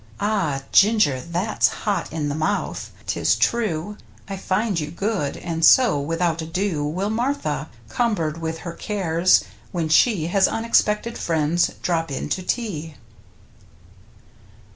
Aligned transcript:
Ah! 0.19 0.63
Ginger 0.71 1.21
that's 1.21 1.67
"hot 1.67 2.11
i' 2.11 2.17
the 2.23 2.33
mouth," 2.33 2.89
'tis 3.05 3.35
true 3.35 3.97
I 4.27 4.35
find 4.35 4.79
you 4.79 4.89
good. 4.89 5.37
And 5.37 5.63
so 5.63 5.99
without 5.99 6.41
ado 6.41 6.83
Will 6.83 7.11
Martha— 7.11 7.69
cumbered 7.87 8.41
with 8.41 8.57
her 8.65 8.73
cares— 8.73 9.43
when 9.71 9.89
she 9.89 10.25
Has 10.25 10.47
unexpected 10.47 11.19
friends 11.19 11.67
drop 11.83 12.09
in 12.09 12.29
to 12.29 12.41
tea. 12.41 12.95